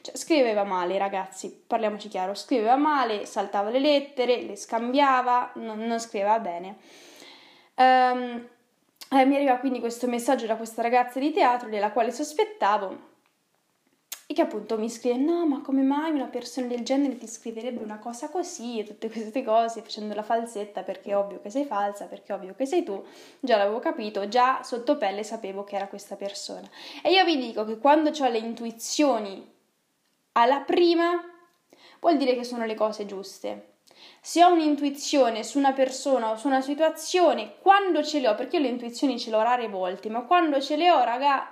cioè 0.00 0.16
scriveva 0.16 0.64
male 0.64 0.98
ragazzi, 0.98 1.62
parliamoci 1.64 2.08
chiaro, 2.08 2.34
scriveva 2.34 2.74
male, 2.74 3.24
saltava 3.24 3.70
le 3.70 3.78
lettere, 3.78 4.42
le 4.42 4.56
scambiava, 4.56 5.52
non, 5.54 5.78
non 5.78 6.00
scriveva 6.00 6.40
bene. 6.40 6.76
Um, 7.76 8.48
eh, 9.10 9.24
mi 9.24 9.36
arriva 9.36 9.56
quindi 9.58 9.80
questo 9.80 10.06
messaggio 10.06 10.46
da 10.46 10.56
questa 10.56 10.82
ragazza 10.82 11.18
di 11.18 11.32
teatro 11.32 11.68
della 11.68 11.92
quale 11.92 12.10
sospettavo 12.10 13.14
e 14.28 14.34
che 14.34 14.42
appunto 14.42 14.76
mi 14.76 14.90
scrive 14.90 15.18
no 15.18 15.46
ma 15.46 15.60
come 15.60 15.82
mai 15.82 16.10
una 16.10 16.26
persona 16.26 16.66
del 16.66 16.82
genere 16.82 17.16
ti 17.16 17.28
scriverebbe 17.28 17.80
una 17.80 17.98
cosa 17.98 18.28
così 18.28 18.80
e 18.80 18.84
tutte 18.84 19.08
queste 19.08 19.44
cose 19.44 19.82
facendo 19.82 20.14
la 20.14 20.24
falsetta 20.24 20.82
perché 20.82 21.10
è 21.10 21.16
ovvio 21.16 21.40
che 21.40 21.50
sei 21.50 21.64
falsa 21.64 22.06
perché 22.06 22.32
è 22.32 22.36
ovvio 22.36 22.54
che 22.56 22.66
sei 22.66 22.82
tu? 22.82 23.04
Già 23.38 23.56
l'avevo 23.56 23.78
capito 23.78 24.26
già 24.26 24.64
sotto 24.64 24.96
pelle 24.96 25.22
sapevo 25.22 25.62
che 25.62 25.76
era 25.76 25.86
questa 25.86 26.16
persona. 26.16 26.68
E 27.02 27.12
io 27.12 27.24
vi 27.24 27.36
dico 27.38 27.64
che 27.64 27.78
quando 27.78 28.10
ho 28.10 28.28
le 28.28 28.38
intuizioni 28.38 29.48
alla 30.32 30.60
prima 30.60 31.22
vuol 32.00 32.16
dire 32.16 32.34
che 32.34 32.42
sono 32.42 32.66
le 32.66 32.74
cose 32.74 33.06
giuste 33.06 33.74
se 34.20 34.42
ho 34.44 34.52
un'intuizione 34.52 35.42
su 35.42 35.58
una 35.58 35.72
persona 35.72 36.30
o 36.30 36.36
su 36.36 36.46
una 36.46 36.60
situazione, 36.60 37.54
quando 37.60 38.02
ce 38.02 38.20
le 38.20 38.28
ho, 38.28 38.34
perché 38.34 38.56
io 38.56 38.62
le 38.62 38.68
intuizioni 38.68 39.18
ce 39.18 39.30
le 39.30 39.36
ho 39.36 39.42
rare 39.42 39.68
volte, 39.68 40.08
ma 40.08 40.22
quando 40.22 40.60
ce 40.60 40.76
le 40.76 40.90
ho, 40.90 41.02
raga, 41.04 41.48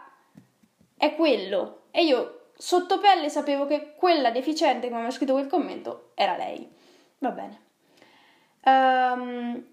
è 0.97 1.15
quello. 1.15 1.83
E 1.91 2.05
io 2.05 2.49
sotto 2.57 2.99
pelle 2.99 3.29
sapevo 3.29 3.67
che 3.67 3.95
quella 3.95 4.31
deficiente 4.31 4.87
che 4.87 4.93
mi 4.93 4.99
aveva 4.99 5.11
scritto 5.11 5.33
quel 5.33 5.47
commento 5.47 6.11
era 6.15 6.37
lei. 6.37 6.69
Va 7.19 7.31
bene. 7.31 7.63
Um, 8.65 9.65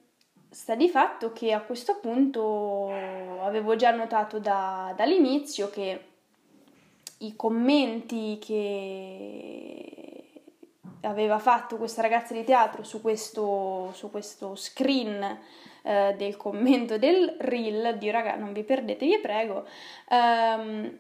sta 0.49 0.75
di 0.75 0.89
fatto 0.89 1.31
che 1.31 1.53
a 1.53 1.61
questo 1.61 1.99
punto 1.99 2.91
avevo 3.41 3.75
già 3.75 3.91
notato 3.91 4.37
da, 4.39 4.93
dall'inizio 4.95 5.69
che 5.69 6.05
i 7.19 7.35
commenti 7.35 8.37
che 8.39 10.00
aveva 11.01 11.39
fatto 11.39 11.77
questa 11.77 12.01
ragazza 12.01 12.33
di 12.33 12.43
teatro 12.43 12.83
su 12.83 13.01
questo, 13.01 13.91
su 13.93 14.11
questo 14.11 14.55
screen 14.55 15.39
eh, 15.83 16.15
del 16.17 16.37
commento 16.37 16.97
del 16.97 17.35
reel, 17.39 17.97
Dio 17.97 18.11
raga 18.11 18.35
non 18.35 18.53
vi 18.53 18.63
perdete, 18.63 19.05
vi 19.05 19.19
prego, 19.19 19.65
ehm, 20.09 20.97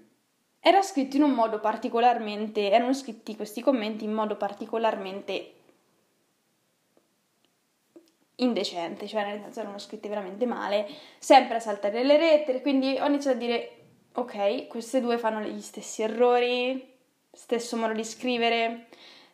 era 0.59 0.81
scritto 0.81 1.17
in 1.17 1.23
un 1.23 1.31
modo 1.31 1.59
particolarmente, 1.59 2.69
erano 2.69 2.93
scritti 2.93 3.35
questi 3.35 3.61
commenti 3.61 4.03
in 4.03 4.13
modo 4.13 4.35
particolarmente 4.35 5.53
indecente, 8.35 9.07
cioè 9.07 9.23
nel 9.23 9.41
senso 9.41 9.59
erano 9.59 9.77
scritti 9.77 10.07
veramente 10.07 10.45
male, 10.45 10.87
sempre 11.19 11.57
a 11.57 11.59
saltare 11.59 12.03
le 12.03 12.17
lettere, 12.17 12.61
quindi 12.61 12.97
ho 12.99 13.05
iniziato 13.05 13.37
a 13.37 13.39
dire 13.39 13.75
ok, 14.13 14.67
queste 14.67 14.99
due 14.99 15.17
fanno 15.17 15.41
gli 15.41 15.61
stessi 15.61 16.01
errori, 16.01 16.89
stesso 17.31 17.77
modo 17.77 17.93
di 17.93 18.03
scrivere, 18.03 18.87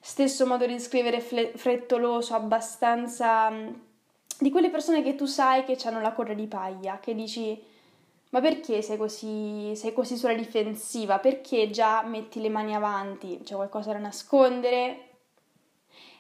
stesso 0.08 0.46
modo 0.46 0.66
di 0.66 0.80
scrivere 0.80 1.20
fle- 1.20 1.52
frettoloso, 1.56 2.34
abbastanza 2.34 3.50
mm, 3.50 3.68
di 4.40 4.50
quelle 4.50 4.70
persone 4.70 5.04
che 5.04 5.16
tu 5.16 5.26
sai 5.26 5.66
che 5.66 5.78
hanno 5.84 6.00
la 6.00 6.14
coda 6.14 6.34
di 6.34 6.48
paglia, 6.48 7.00
che 7.00 7.14
dici 7.14 7.62
ma 8.30 8.42
perché 8.42 8.82
sei 8.82 8.98
così, 8.98 9.74
sei 9.76 9.94
così 9.94 10.16
sulla 10.16 10.34
difensiva? 10.34 11.20
Perché 11.20 11.70
già 11.70 12.04
metti 12.04 12.40
le 12.42 12.50
mani 12.50 12.74
avanti? 12.74 13.40
C'è 13.44 13.56
qualcosa 13.56 13.92
da 13.92 14.00
nascondere? 14.00 15.10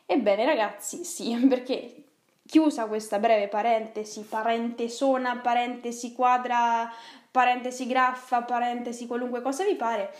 Ebbene 0.06 0.46
ragazzi, 0.46 1.03
sì, 1.06 1.34
perché 1.48 2.03
chiusa 2.46 2.88
questa 2.88 3.20
breve 3.20 3.48
parentesi, 3.48 4.22
parentesona, 4.24 5.38
parentesi 5.38 6.13
quadra, 6.13 6.91
parentesi 7.38 7.86
graffa, 7.86 8.41
parentesi 8.41 9.06
qualunque 9.06 9.44
cosa 9.44 9.63
vi 9.63 9.75
pare, 9.75 10.12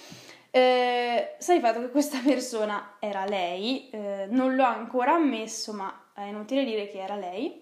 eh, 0.51 1.33
sta 1.39 1.53
di 1.55 1.59
fatto 1.59 1.79
che 1.79 1.89
questa 1.89 2.19
persona 2.24 2.97
era 3.00 3.25
lei, 3.25 3.89
eh, 3.89 4.27
non 4.29 4.53
l'ho 4.53 4.63
ancora 4.63 5.13
ammesso, 5.13 5.74
ma 5.74 6.09
è 6.13 6.25
inutile 6.25 6.63
dire 6.63 6.88
che 6.88 7.00
era 7.00 7.15
lei. 7.15 7.57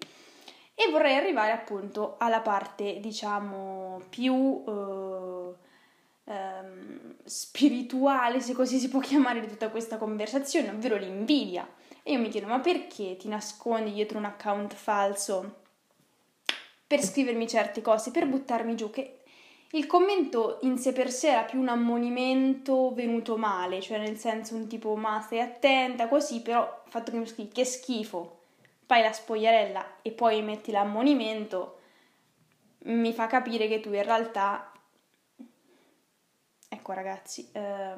E 0.74 0.90
vorrei 0.90 1.16
arrivare 1.16 1.52
appunto 1.52 2.16
alla 2.18 2.40
parte, 2.40 3.00
diciamo, 3.00 4.02
più 4.10 4.62
eh, 4.68 5.54
ehm, 6.24 7.14
spirituale, 7.24 8.40
se 8.42 8.52
così 8.52 8.78
si 8.78 8.90
può 8.90 9.00
chiamare, 9.00 9.40
di 9.40 9.48
tutta 9.48 9.70
questa 9.70 9.96
conversazione, 9.96 10.68
ovvero 10.68 10.96
l'invidia. 10.96 11.66
E 12.02 12.12
io 12.12 12.18
mi 12.18 12.28
chiedo, 12.28 12.46
ma 12.46 12.60
perché 12.60 13.16
ti 13.16 13.28
nascondi 13.28 13.90
dietro 13.90 14.18
un 14.18 14.26
account 14.26 14.74
falso 14.74 15.64
per 16.86 17.02
scrivermi 17.02 17.48
certe 17.48 17.80
cose, 17.80 18.10
per 18.10 18.26
buttarmi 18.26 18.76
giù? 18.76 18.90
Che 18.90 19.15
il 19.76 19.86
commento 19.86 20.58
in 20.62 20.78
sé 20.78 20.92
per 20.92 21.10
sé 21.10 21.28
era 21.28 21.42
più 21.42 21.60
un 21.60 21.68
ammonimento 21.68 22.92
venuto 22.94 23.36
male, 23.36 23.80
cioè 23.82 23.98
nel 23.98 24.16
senso 24.16 24.54
un 24.54 24.66
tipo 24.66 24.96
ma 24.96 25.20
stai 25.20 25.40
attenta, 25.40 26.08
così, 26.08 26.40
però 26.40 26.62
il 26.84 26.90
fatto 26.90 27.10
che 27.10 27.18
mi 27.18 27.26
scrivi 27.26 27.52
che 27.52 27.64
schifo, 27.64 28.40
fai 28.86 29.02
la 29.02 29.12
spogliarella 29.12 29.98
e 30.00 30.12
poi 30.12 30.42
metti 30.42 30.70
l'ammonimento, 30.70 31.80
mi 32.84 33.12
fa 33.12 33.26
capire 33.26 33.68
che 33.68 33.80
tu 33.80 33.92
in 33.92 34.02
realtà, 34.02 34.72
ecco 36.68 36.92
ragazzi, 36.92 37.46
eh, 37.52 37.94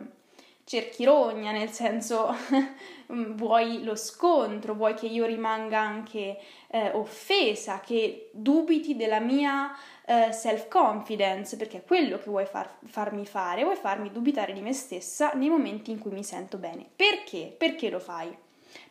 cerchi 0.68 1.04
rogna, 1.04 1.50
nel 1.50 1.70
senso 1.70 2.28
vuoi 3.08 3.82
lo 3.84 3.96
scontro, 3.96 4.74
vuoi 4.74 4.92
che 4.92 5.06
io 5.06 5.24
rimanga 5.24 5.80
anche 5.80 6.38
eh, 6.70 6.90
offesa, 6.90 7.80
che 7.80 8.28
dubiti 8.34 8.94
della 8.94 9.18
mia 9.18 9.74
eh, 10.04 10.30
self-confidence, 10.30 11.56
perché 11.56 11.78
è 11.78 11.84
quello 11.84 12.18
che 12.18 12.28
vuoi 12.28 12.44
far, 12.44 12.80
farmi 12.84 13.24
fare, 13.24 13.62
vuoi 13.62 13.76
farmi 13.76 14.12
dubitare 14.12 14.52
di 14.52 14.60
me 14.60 14.74
stessa 14.74 15.32
nei 15.32 15.48
momenti 15.48 15.90
in 15.90 15.98
cui 15.98 16.10
mi 16.10 16.22
sento 16.22 16.58
bene. 16.58 16.86
Perché? 16.94 17.54
Perché 17.56 17.88
lo 17.88 17.98
fai? 17.98 18.36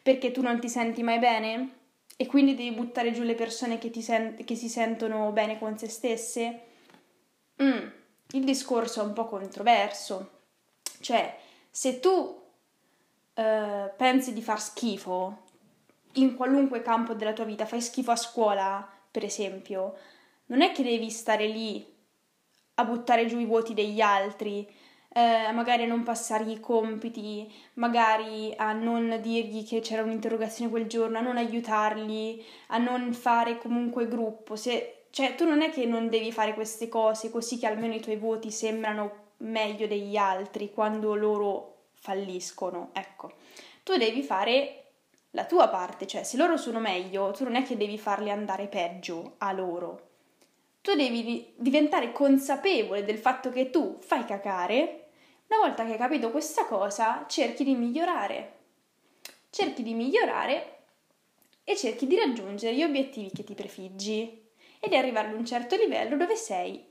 Perché 0.02 0.32
tu 0.32 0.42
non 0.42 0.60
ti 0.60 0.70
senti 0.70 1.04
mai 1.04 1.20
bene? 1.20 1.74
E 2.18 2.26
quindi 2.26 2.56
devi 2.56 2.72
buttare 2.72 3.12
giù 3.12 3.22
le 3.22 3.36
persone 3.36 3.78
che, 3.78 3.92
sen- 4.02 4.44
che 4.44 4.56
si 4.56 4.68
sentono 4.68 5.30
bene 5.32 5.60
con 5.60 5.78
se 5.78 5.88
stesse? 5.88 6.62
Mm, 7.62 7.88
il 8.32 8.44
discorso 8.44 9.02
è 9.02 9.04
un 9.04 9.14
po' 9.14 9.26
controverso. 9.26 10.32
Cioè, 11.00 11.46
se 11.78 12.00
tu 12.00 12.42
eh, 13.36 13.94
pensi 13.96 14.34
di 14.34 14.42
far 14.42 14.60
schifo 14.60 15.44
in 16.14 16.36
qualunque 16.36 16.82
campo 16.82 17.14
della 17.14 17.34
tua 17.34 17.44
vita, 17.44 17.68
fai 17.68 17.82
schifo 17.82 18.10
a 18.10 18.16
scuola, 18.16 18.90
per 19.12 19.24
esempio, 19.24 19.96
non 20.48 20.64
è 20.64 20.72
che 20.72 20.82
devi 20.82 21.12
stare 21.12 21.46
lì 21.46 21.86
a 22.74 22.84
buttare 22.84 23.28
giù 23.28 23.38
i 23.38 23.46
voti 23.46 23.76
degli 23.76 24.02
altri, 24.02 24.68
eh, 25.14 25.52
magari 25.52 25.84
a 25.84 25.86
non 25.86 26.02
passargli 26.02 26.54
i 26.54 26.60
compiti, 26.60 27.48
magari 27.76 28.52
a 28.58 28.74
non 28.74 29.20
dirgli 29.22 29.64
che 29.64 29.80
c'era 29.80 30.02
un'interrogazione 30.02 30.72
quel 30.72 30.88
giorno, 30.88 31.20
a 31.20 31.22
non 31.22 31.38
aiutarli, 31.38 32.44
a 32.70 32.80
non 32.80 33.14
fare 33.14 33.60
comunque 33.60 34.08
gruppo. 34.08 34.56
Se, 34.56 35.04
cioè, 35.12 35.36
tu 35.36 35.46
non 35.46 35.62
è 35.62 35.70
che 35.70 35.86
non 35.86 36.10
devi 36.10 36.32
fare 36.32 36.56
queste 36.56 36.90
cose 36.90 37.30
così 37.30 37.60
che 37.60 37.68
almeno 37.68 37.94
i 37.94 38.02
tuoi 38.02 38.18
voti 38.18 38.50
sembrano 38.50 39.26
meglio 39.38 39.88
degli 39.88 40.16
altri 40.16 40.72
quando 40.72 41.16
loro 41.16 41.76
falliscono. 41.94 42.90
Ecco, 42.94 43.34
tu 43.84 43.96
devi 43.98 44.24
fare 44.24 44.84
la 45.32 45.46
tua 45.46 45.68
parte, 45.68 46.08
cioè 46.08 46.24
se 46.24 46.38
loro 46.38 46.58
sono 46.58 46.80
meglio, 46.80 47.32
tu 47.32 47.44
non 47.44 47.56
è 47.56 47.64
che 47.64 47.78
devi 47.78 47.98
farli 47.98 48.30
andare 48.30 48.68
peggio 48.68 49.36
a 49.40 49.52
loro. 49.52 50.06
Tu 50.82 50.96
devi 50.96 51.54
diventare 51.56 52.12
consapevole 52.12 53.04
del 53.04 53.18
fatto 53.18 53.50
che 53.50 53.70
tu 53.70 53.98
fai 54.00 54.26
cacare. 54.26 55.10
Una 55.48 55.60
volta 55.60 55.86
che 55.86 55.94
hai 55.94 55.98
capito 55.98 56.32
questa 56.32 56.66
cosa, 56.66 57.26
cerchi 57.28 57.64
di 57.64 57.76
migliorare. 57.76 58.54
Cerchi 59.50 59.84
di 59.84 59.94
migliorare 59.94 60.76
e 61.64 61.76
cerchi 61.76 62.08
di 62.08 62.16
raggiungere 62.16 62.76
gli 62.76 62.84
obiettivi 62.84 63.30
che 63.32 63.44
ti 63.44 63.54
prefiggi 63.54 64.46
e 64.80 64.88
di 64.88 64.96
arrivare 64.96 65.28
ad 65.28 65.34
un 65.34 65.46
certo 65.46 65.76
livello 65.76 66.16
dove 66.16 66.36
sei 66.36 66.86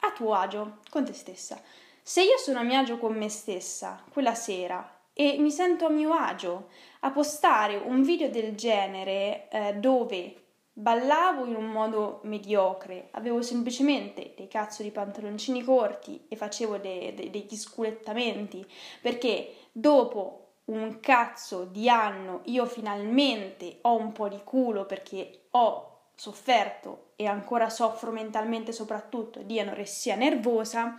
a 0.00 0.12
tuo 0.12 0.34
agio 0.34 0.80
con 0.90 1.04
te 1.04 1.12
stessa. 1.14 1.60
Se 2.08 2.22
io 2.22 2.38
sono 2.38 2.60
a 2.60 2.62
mio 2.62 2.78
agio 2.78 2.96
con 2.96 3.14
me 3.14 3.28
stessa 3.28 4.02
quella 4.10 4.34
sera 4.34 5.00
e 5.12 5.36
mi 5.38 5.50
sento 5.50 5.84
a 5.84 5.90
mio 5.90 6.14
agio 6.14 6.68
a 7.00 7.10
postare 7.10 7.76
un 7.76 8.02
video 8.02 8.30
del 8.30 8.54
genere 8.54 9.50
eh, 9.50 9.74
dove 9.74 10.34
ballavo 10.72 11.44
in 11.44 11.54
un 11.54 11.66
modo 11.66 12.20
mediocre, 12.22 13.08
avevo 13.10 13.42
semplicemente 13.42 14.32
dei 14.34 14.48
cazzo 14.48 14.82
di 14.82 14.90
pantaloncini 14.90 15.62
corti 15.62 16.24
e 16.28 16.36
facevo 16.36 16.78
de- 16.78 17.12
de- 17.14 17.28
degli 17.28 17.54
sculettamenti 17.54 18.66
perché 19.02 19.66
dopo 19.70 20.52
un 20.66 21.00
cazzo 21.00 21.64
di 21.64 21.90
anno 21.90 22.40
io 22.44 22.64
finalmente 22.64 23.80
ho 23.82 23.96
un 23.96 24.12
po' 24.12 24.28
di 24.28 24.40
culo 24.44 24.86
perché 24.86 25.48
ho 25.50 26.04
sofferto 26.14 27.10
e 27.16 27.26
ancora 27.26 27.68
soffro 27.68 28.12
mentalmente 28.12 28.72
soprattutto 28.72 29.42
di 29.42 29.60
anoressia 29.60 30.14
nervosa 30.14 30.96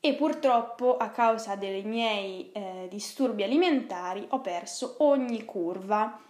e 0.00 0.14
purtroppo 0.14 0.96
a 0.96 1.10
causa 1.10 1.56
dei 1.56 1.82
miei 1.82 2.52
eh, 2.52 2.86
disturbi 2.88 3.42
alimentari 3.42 4.24
ho 4.30 4.40
perso 4.40 4.96
ogni 4.98 5.44
curva. 5.44 6.22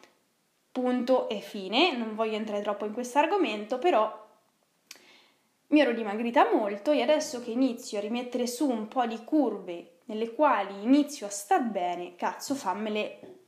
Punto 0.70 1.28
e 1.28 1.40
fine, 1.40 1.96
non 1.96 2.14
voglio 2.14 2.36
entrare 2.36 2.62
troppo 2.62 2.84
in 2.84 2.92
questo 2.92 3.18
argomento, 3.18 3.78
però 3.78 4.26
mi 5.68 5.80
ero 5.80 5.92
dimagrita 5.92 6.50
molto 6.52 6.92
e 6.92 7.02
adesso 7.02 7.42
che 7.42 7.50
inizio 7.50 7.98
a 7.98 8.00
rimettere 8.00 8.46
su 8.46 8.68
un 8.68 8.88
po' 8.88 9.06
di 9.06 9.22
curve 9.24 9.98
nelle 10.04 10.32
quali 10.32 10.82
inizio 10.82 11.26
a 11.26 11.30
star 11.30 11.62
bene, 11.62 12.16
cazzo 12.16 12.54
fammele 12.54 13.38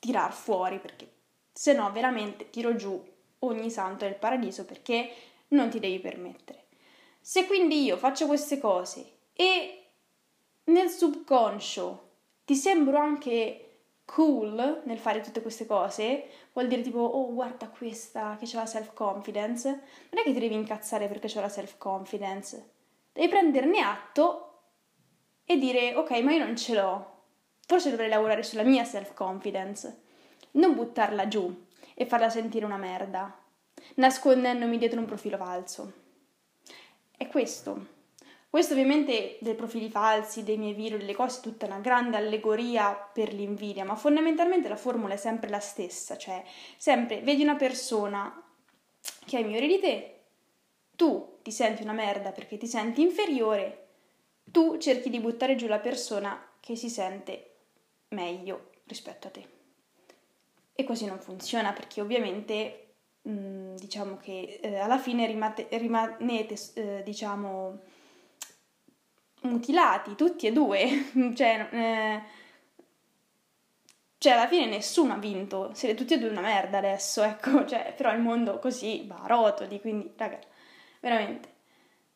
tirar 0.00 0.32
fuori 0.32 0.78
perché 0.78 1.08
se 1.52 1.72
no 1.72 1.90
veramente 1.92 2.50
tiro 2.50 2.74
giù 2.74 3.00
ogni 3.40 3.70
santo 3.70 4.04
del 4.04 4.16
paradiso 4.16 4.64
perché 4.64 5.10
non 5.48 5.68
ti 5.70 5.78
devi 5.78 6.00
permettere. 6.00 6.64
Se 7.20 7.46
quindi 7.46 7.82
io 7.84 7.96
faccio 7.96 8.26
queste 8.26 8.58
cose 8.58 9.17
e 9.40 9.84
nel 10.64 10.88
subconscio 10.88 12.08
ti 12.44 12.56
sembro 12.56 12.98
anche 12.98 13.82
cool 14.04 14.82
nel 14.84 14.98
fare 14.98 15.20
tutte 15.20 15.42
queste 15.42 15.64
cose, 15.64 16.28
vuol 16.52 16.66
dire 16.66 16.82
tipo, 16.82 16.98
oh 16.98 17.32
guarda 17.32 17.68
questa 17.68 18.36
che 18.36 18.46
c'ha 18.46 18.58
la 18.58 18.66
self-confidence, 18.66 19.68
non 19.68 20.20
è 20.20 20.24
che 20.24 20.32
ti 20.32 20.40
devi 20.40 20.54
incazzare 20.54 21.06
perché 21.06 21.28
c'ha 21.28 21.40
la 21.40 21.48
self-confidence, 21.48 22.70
devi 23.12 23.28
prenderne 23.28 23.80
atto 23.80 24.62
e 25.44 25.56
dire, 25.56 25.94
ok, 25.94 26.10
ma 26.22 26.32
io 26.32 26.44
non 26.44 26.56
ce 26.56 26.74
l'ho, 26.74 27.12
forse 27.64 27.90
dovrei 27.90 28.08
lavorare 28.08 28.42
sulla 28.42 28.64
mia 28.64 28.82
self-confidence, 28.82 30.00
non 30.52 30.74
buttarla 30.74 31.28
giù 31.28 31.66
e 31.94 32.06
farla 32.06 32.28
sentire 32.28 32.64
una 32.64 32.76
merda, 32.76 33.40
nascondendomi 33.94 34.78
dietro 34.78 34.98
un 34.98 35.06
profilo 35.06 35.36
falso. 35.36 35.92
È 37.16 37.28
questo 37.28 37.97
questo 38.50 38.72
ovviamente 38.72 39.36
dei 39.40 39.54
profili 39.54 39.90
falsi, 39.90 40.42
dei 40.42 40.56
miei 40.56 40.72
video, 40.72 40.96
delle 40.96 41.14
cose, 41.14 41.38
è 41.38 41.42
tutta 41.42 41.66
una 41.66 41.80
grande 41.80 42.16
allegoria 42.16 42.94
per 42.94 43.34
l'invidia, 43.34 43.84
ma 43.84 43.94
fondamentalmente 43.94 44.68
la 44.68 44.76
formula 44.76 45.14
è 45.14 45.18
sempre 45.18 45.50
la 45.50 45.60
stessa, 45.60 46.16
cioè 46.16 46.42
sempre 46.76 47.20
vedi 47.20 47.42
una 47.42 47.56
persona 47.56 48.42
che 49.26 49.38
è 49.38 49.42
migliore 49.42 49.66
di 49.66 49.78
te, 49.78 50.20
tu 50.96 51.38
ti 51.42 51.52
senti 51.52 51.82
una 51.82 51.92
merda 51.92 52.32
perché 52.32 52.56
ti 52.56 52.66
senti 52.66 53.02
inferiore, 53.02 53.86
tu 54.44 54.78
cerchi 54.78 55.10
di 55.10 55.20
buttare 55.20 55.54
giù 55.54 55.66
la 55.66 55.78
persona 55.78 56.42
che 56.58 56.74
si 56.74 56.88
sente 56.88 57.54
meglio 58.08 58.70
rispetto 58.86 59.28
a 59.28 59.30
te. 59.30 59.48
E 60.72 60.84
così 60.84 61.04
non 61.04 61.20
funziona 61.20 61.72
perché 61.72 62.00
ovviamente 62.00 62.94
mh, 63.22 63.74
diciamo 63.74 64.16
che 64.16 64.58
eh, 64.62 64.78
alla 64.78 64.98
fine 64.98 65.26
rimate, 65.26 65.68
rimanete 65.72 66.56
eh, 66.74 67.02
diciamo 67.04 67.80
mutilati, 69.42 70.14
tutti 70.14 70.46
e 70.46 70.52
due, 70.52 71.10
cioè, 71.34 71.68
eh, 71.70 72.22
cioè 74.18 74.32
alla 74.32 74.48
fine 74.48 74.66
nessuno 74.66 75.14
ha 75.14 75.18
vinto, 75.18 75.70
siete 75.74 75.94
tutti 75.94 76.14
e 76.14 76.18
due 76.18 76.28
una 76.28 76.40
merda 76.40 76.78
adesso, 76.78 77.22
ecco, 77.22 77.64
cioè, 77.68 77.94
però 77.96 78.12
il 78.12 78.20
mondo 78.20 78.58
così 78.58 79.04
va 79.06 79.20
a 79.22 79.26
rotoli, 79.26 79.80
quindi 79.80 80.12
raga, 80.16 80.38
veramente, 81.00 81.56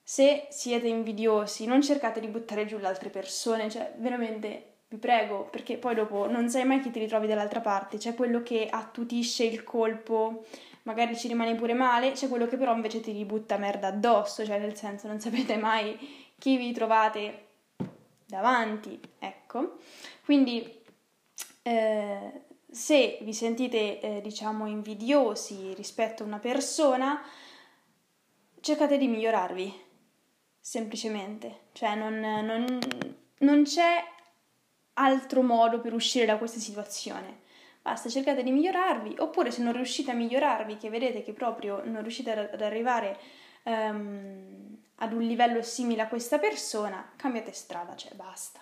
se 0.02 0.46
siete 0.50 0.88
invidiosi 0.88 1.66
non 1.66 1.80
cercate 1.82 2.20
di 2.20 2.26
buttare 2.26 2.66
giù 2.66 2.78
le 2.78 2.88
altre 2.88 3.08
persone, 3.08 3.70
cioè 3.70 3.94
veramente 3.98 4.72
vi 4.88 4.98
prego, 4.98 5.44
perché 5.44 5.78
poi 5.78 5.94
dopo 5.94 6.28
non 6.28 6.50
sai 6.50 6.64
mai 6.64 6.80
chi 6.80 6.90
ti 6.90 6.98
ritrovi 6.98 7.26
dall'altra 7.26 7.60
parte, 7.60 7.96
c'è 7.96 8.14
quello 8.14 8.42
che 8.42 8.68
attutisce 8.70 9.44
il 9.44 9.64
colpo, 9.64 10.44
magari 10.82 11.16
ci 11.16 11.28
rimane 11.28 11.54
pure 11.54 11.72
male, 11.72 12.12
c'è 12.12 12.28
quello 12.28 12.46
che 12.46 12.56
però 12.56 12.74
invece 12.74 13.00
ti 13.00 13.12
ributta 13.12 13.56
merda 13.56 13.86
addosso, 13.88 14.44
cioè 14.44 14.58
nel 14.58 14.76
senso 14.76 15.06
non 15.06 15.20
sapete 15.20 15.56
mai 15.56 15.96
chi 16.42 16.56
vi 16.56 16.72
trovate 16.72 17.50
davanti, 18.26 18.98
ecco. 19.20 19.76
Quindi 20.24 20.82
eh, 21.62 22.42
se 22.68 23.18
vi 23.20 23.32
sentite 23.32 24.00
eh, 24.00 24.20
diciamo 24.20 24.66
invidiosi 24.66 25.72
rispetto 25.74 26.24
a 26.24 26.26
una 26.26 26.40
persona, 26.40 27.22
cercate 28.58 28.98
di 28.98 29.06
migliorarvi, 29.06 29.72
semplicemente, 30.58 31.66
cioè 31.74 31.94
non, 31.94 32.18
non, 32.18 32.78
non 33.38 33.62
c'è 33.62 34.04
altro 34.94 35.42
modo 35.42 35.78
per 35.78 35.94
uscire 35.94 36.26
da 36.26 36.38
questa 36.38 36.58
situazione. 36.58 37.42
Basta, 37.82 38.08
cercate 38.08 38.42
di 38.42 38.50
migliorarvi, 38.50 39.14
oppure 39.18 39.52
se 39.52 39.62
non 39.62 39.74
riuscite 39.74 40.10
a 40.10 40.14
migliorarvi, 40.14 40.76
che 40.76 40.90
vedete 40.90 41.22
che 41.22 41.34
proprio 41.34 41.82
non 41.84 42.02
riuscite 42.02 42.32
ad 42.32 42.60
arrivare 42.60 43.16
um, 43.64 44.78
ad 44.96 45.12
un 45.12 45.22
livello 45.22 45.62
simile 45.62 46.02
a 46.02 46.08
questa 46.08 46.38
persona, 46.38 47.12
cambiate 47.16 47.52
strada, 47.52 47.94
cioè 47.96 48.14
basta. 48.14 48.60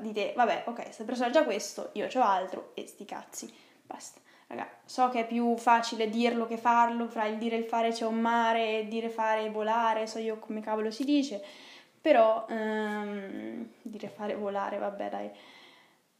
Dite, 0.00 0.32
vabbè, 0.34 0.64
ok, 0.66 0.82
questa 0.82 1.04
persona 1.04 1.28
ha 1.28 1.32
già 1.32 1.44
questo, 1.44 1.90
io 1.92 2.08
ho 2.12 2.20
altro 2.22 2.72
e 2.74 2.86
sti 2.86 3.04
cazzi, 3.04 3.54
basta. 3.82 4.20
Raga, 4.48 4.68
so 4.84 5.08
che 5.08 5.20
è 5.20 5.26
più 5.26 5.56
facile 5.56 6.08
dirlo 6.08 6.46
che 6.46 6.56
farlo, 6.56 7.08
fra 7.08 7.24
il 7.26 7.36
dire 7.36 7.56
e 7.56 7.58
il 7.60 7.64
fare 7.64 7.90
c'è 7.90 8.04
un 8.04 8.20
mare, 8.20 8.80
e 8.80 8.88
dire 8.88 9.08
fare 9.08 9.44
e 9.44 9.50
volare, 9.50 10.06
so 10.06 10.18
io 10.18 10.38
come 10.38 10.60
cavolo 10.60 10.90
si 10.90 11.04
dice, 11.04 11.42
però 12.00 12.46
um, 12.48 13.68
dire 13.82 14.08
fare 14.08 14.32
e 14.32 14.36
volare, 14.36 14.78
vabbè 14.78 15.08
dai. 15.08 15.30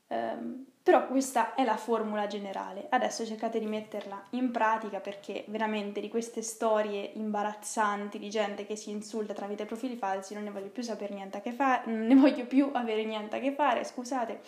Um, 0.09 0.67
però 0.87 1.09
questa 1.09 1.57
è 1.57 1.65
la 1.65 1.77
formula 1.77 2.29
generale. 2.29 2.87
Adesso 2.89 3.27
cercate 3.27 3.59
di 3.59 3.67
metterla 3.67 4.23
in 4.31 4.53
pratica 4.53 5.01
perché 5.01 5.43
veramente 5.49 6.01
di 6.01 6.09
queste 6.09 6.43
storie 6.43 7.11
imbarazzanti 7.15 8.21
di 8.21 8.31
gente 8.31 8.65
che 8.65 8.77
si 8.77 8.91
insulta 8.91 9.35
tramite 9.35 9.65
profili 9.65 9.97
falsi 9.97 10.35
non 10.35 10.45
ne 10.45 10.53
voglio 10.53 10.69
più 10.69 10.85
sapere 10.85 11.13
niente 11.13 11.39
a 11.39 11.41
che 11.41 11.51
fare, 11.51 11.91
non 11.91 12.07
ne 12.07 12.15
voglio 12.15 12.47
più 12.47 12.71
avere 12.73 13.05
niente 13.05 13.35
a 13.35 13.41
che 13.41 13.51
fare, 13.51 13.83
scusate. 13.83 14.41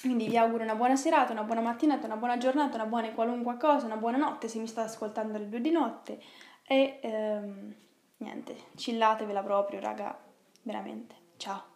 Quindi 0.00 0.28
vi 0.28 0.38
auguro 0.38 0.62
una 0.62 0.74
buona 0.74 0.96
serata, 0.96 1.32
una 1.32 1.42
buona 1.42 1.60
mattinata, 1.60 2.06
una 2.06 2.16
buona 2.16 2.38
giornata, 2.38 2.76
una 2.76 2.86
buona 2.86 3.10
qualunque 3.10 3.58
cosa, 3.58 3.84
una 3.84 3.98
buona 3.98 4.16
notte 4.16 4.48
se 4.48 4.58
mi 4.58 4.66
state 4.66 4.88
ascoltando 4.88 5.36
alle 5.36 5.50
due 5.50 5.60
di 5.60 5.70
notte 5.72 6.22
e 6.66 7.00
ehm, 7.02 7.74
niente, 8.16 8.56
chillatevela 8.76 9.42
proprio, 9.42 9.78
raga, 9.78 10.18
veramente. 10.62 11.14
Ciao. 11.36 11.69